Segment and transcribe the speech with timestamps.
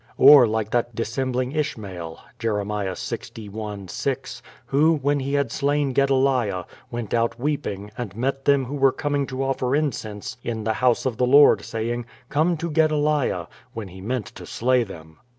[0.17, 2.55] Or like that dissembling Ishmael (Jer.
[2.55, 8.73] xli, 6), who, when he had slain Gedelia, went out weeping, and met them who
[8.73, 13.47] were coming to offer incense in the house of the Lord, saying: Come to Gedelia—
[13.75, 15.19] when he meant to slay them.